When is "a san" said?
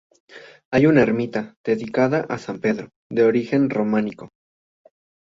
2.27-2.59